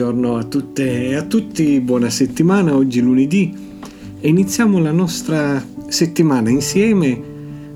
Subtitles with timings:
[0.00, 3.54] buongiorno a tutte e a tutti, buona settimana, oggi lunedì
[4.18, 7.20] e iniziamo la nostra settimana insieme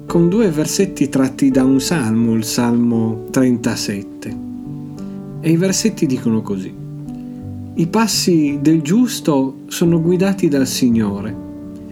[0.06, 4.36] con due versetti tratti da un salmo, il Salmo 37.
[5.42, 6.72] E i versetti dicono così.
[7.74, 11.36] I passi del giusto sono guidati dal Signore,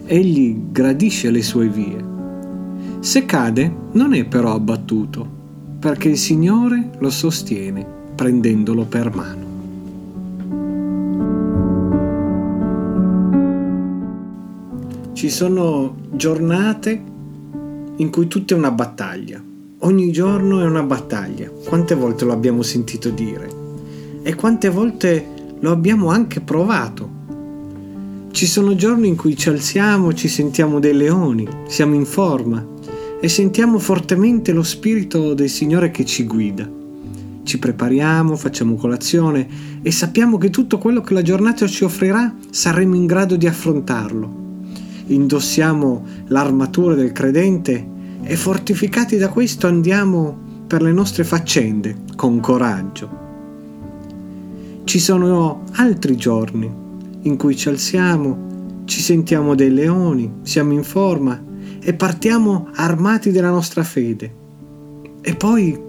[0.05, 2.03] egli gradisce le sue vie.
[3.01, 5.29] Se cade non è però abbattuto,
[5.77, 9.52] perché il Signore lo sostiene prendendolo per mano.
[15.23, 17.01] Ci sono giornate
[17.95, 19.41] in cui tutto è una battaglia.
[19.79, 21.49] Ogni giorno è una battaglia.
[21.63, 23.49] Quante volte lo abbiamo sentito dire?
[24.21, 25.25] E quante volte
[25.61, 27.09] lo abbiamo anche provato?
[28.31, 32.67] Ci sono giorni in cui ci alziamo, ci sentiamo dei leoni, siamo in forma
[33.21, 36.69] e sentiamo fortemente lo spirito del Signore che ci guida.
[37.43, 39.47] Ci prepariamo, facciamo colazione
[39.81, 44.41] e sappiamo che tutto quello che la giornata ci offrirà saremo in grado di affrontarlo
[45.07, 47.91] indossiamo l'armatura del credente
[48.23, 50.37] e fortificati da questo andiamo
[50.67, 53.21] per le nostre faccende con coraggio.
[54.83, 56.71] Ci sono altri giorni
[57.21, 61.41] in cui ci alziamo, ci sentiamo dei leoni, siamo in forma
[61.79, 64.41] e partiamo armati della nostra fede.
[65.21, 65.79] E poi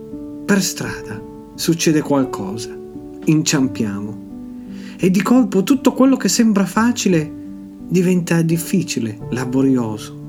[0.44, 1.20] per strada
[1.54, 2.76] succede qualcosa,
[3.24, 4.22] inciampiamo
[4.96, 7.42] e di colpo tutto quello che sembra facile
[7.88, 10.22] diventa difficile, laborioso.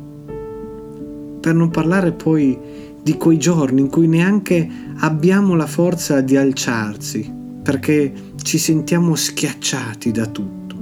[1.40, 2.58] Per non parlare poi
[3.02, 4.68] di quei giorni in cui neanche
[4.98, 10.76] abbiamo la forza di alzarsi, perché ci sentiamo schiacciati da tutto.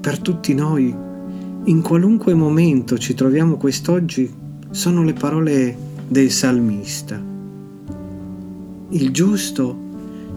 [0.00, 0.94] Per tutti noi,
[1.64, 4.32] in qualunque momento ci troviamo quest'oggi,
[4.70, 5.76] sono le parole
[6.08, 7.20] del salmista.
[8.90, 9.76] Il giusto,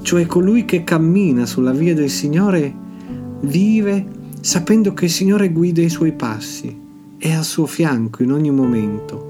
[0.01, 2.73] cioè colui che cammina sulla via del Signore,
[3.41, 6.79] vive sapendo che il Signore guida i suoi passi,
[7.17, 9.29] è al suo fianco in ogni momento.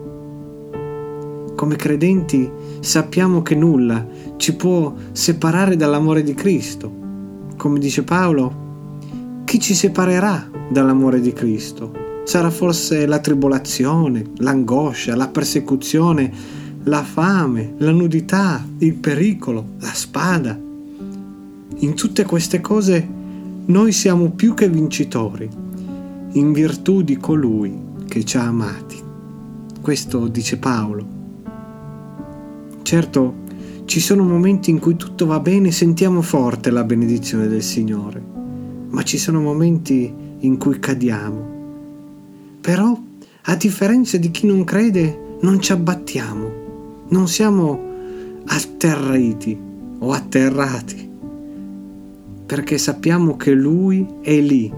[1.55, 2.49] Come credenti
[2.79, 4.07] sappiamo che nulla
[4.37, 6.99] ci può separare dall'amore di Cristo.
[7.57, 8.59] Come dice Paolo,
[9.43, 11.91] chi ci separerà dall'amore di Cristo?
[12.23, 16.31] Sarà forse la tribolazione, l'angoscia, la persecuzione,
[16.83, 20.57] la fame, la nudità, il pericolo, la spada.
[21.77, 23.19] In tutte queste cose
[23.65, 25.47] noi siamo più che vincitori
[26.33, 28.99] in virtù di colui che ci ha amati.
[29.79, 31.05] Questo dice Paolo.
[32.81, 33.33] Certo,
[33.85, 38.21] ci sono momenti in cui tutto va bene e sentiamo forte la benedizione del Signore,
[38.89, 41.49] ma ci sono momenti in cui cadiamo.
[42.61, 42.99] Però,
[43.43, 47.79] a differenza di chi non crede, non ci abbattiamo, non siamo
[48.45, 49.57] atterriti
[49.99, 51.09] o atterrati
[52.51, 54.69] perché sappiamo che Lui è lì,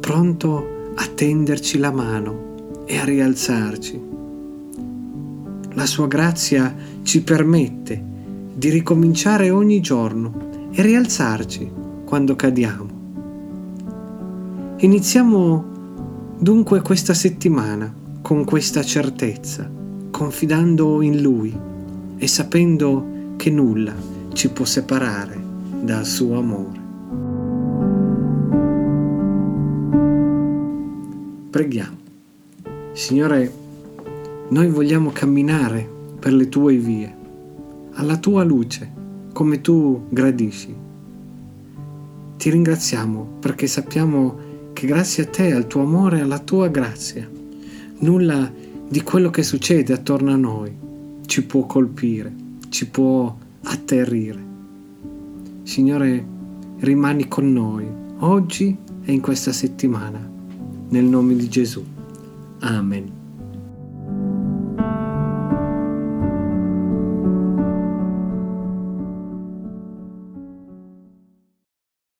[0.00, 4.00] pronto a tenderci la mano e a rialzarci.
[5.70, 8.04] La sua grazia ci permette
[8.52, 11.72] di ricominciare ogni giorno e rialzarci
[12.04, 12.90] quando cadiamo.
[14.76, 15.64] Iniziamo
[16.38, 17.90] dunque questa settimana
[18.20, 19.70] con questa certezza,
[20.10, 21.58] confidando in Lui
[22.18, 23.94] e sapendo che nulla
[24.34, 25.40] ci può separare
[25.80, 26.79] dal suo amore.
[31.50, 31.96] Preghiamo.
[32.92, 33.52] Signore,
[34.50, 35.84] noi vogliamo camminare
[36.20, 37.12] per le tue vie,
[37.94, 38.88] alla tua luce,
[39.32, 40.72] come tu gradisci.
[42.36, 44.38] Ti ringraziamo perché sappiamo
[44.72, 47.28] che grazie a te, al tuo amore alla tua grazia,
[47.98, 48.48] nulla
[48.88, 50.72] di quello che succede attorno a noi
[51.26, 52.32] ci può colpire,
[52.68, 54.40] ci può atterrire.
[55.64, 56.24] Signore,
[56.78, 60.30] rimani con noi oggi e in questa settimana
[60.90, 61.84] nel nome di Gesù.
[62.60, 63.19] Amen.